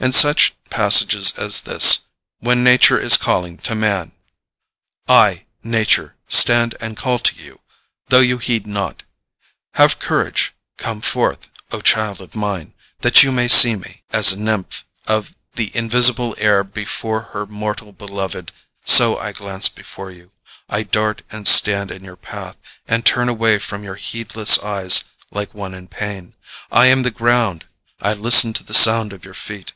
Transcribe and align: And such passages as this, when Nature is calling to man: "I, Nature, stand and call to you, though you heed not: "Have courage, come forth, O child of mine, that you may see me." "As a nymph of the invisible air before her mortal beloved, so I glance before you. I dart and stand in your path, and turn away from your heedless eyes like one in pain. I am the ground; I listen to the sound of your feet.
And 0.00 0.12
such 0.16 0.54
passages 0.68 1.32
as 1.38 1.60
this, 1.60 2.00
when 2.40 2.64
Nature 2.64 2.98
is 2.98 3.16
calling 3.16 3.56
to 3.58 3.76
man: 3.76 4.10
"I, 5.06 5.44
Nature, 5.62 6.16
stand 6.26 6.74
and 6.80 6.96
call 6.96 7.20
to 7.20 7.36
you, 7.36 7.60
though 8.08 8.18
you 8.18 8.38
heed 8.38 8.66
not: 8.66 9.04
"Have 9.74 10.00
courage, 10.00 10.54
come 10.76 11.02
forth, 11.02 11.50
O 11.70 11.80
child 11.80 12.20
of 12.20 12.34
mine, 12.34 12.74
that 13.02 13.22
you 13.22 13.30
may 13.30 13.46
see 13.46 13.76
me." 13.76 14.02
"As 14.10 14.32
a 14.32 14.36
nymph 14.40 14.84
of 15.06 15.36
the 15.54 15.70
invisible 15.72 16.34
air 16.38 16.64
before 16.64 17.20
her 17.32 17.46
mortal 17.46 17.92
beloved, 17.92 18.50
so 18.84 19.18
I 19.18 19.30
glance 19.30 19.68
before 19.68 20.10
you. 20.10 20.32
I 20.68 20.82
dart 20.82 21.22
and 21.30 21.46
stand 21.46 21.92
in 21.92 22.02
your 22.02 22.16
path, 22.16 22.56
and 22.88 23.06
turn 23.06 23.28
away 23.28 23.60
from 23.60 23.84
your 23.84 23.94
heedless 23.94 24.58
eyes 24.64 25.04
like 25.30 25.54
one 25.54 25.74
in 25.74 25.86
pain. 25.86 26.34
I 26.72 26.86
am 26.86 27.04
the 27.04 27.12
ground; 27.12 27.66
I 28.00 28.14
listen 28.14 28.52
to 28.54 28.64
the 28.64 28.74
sound 28.74 29.12
of 29.12 29.24
your 29.24 29.34
feet. 29.34 29.74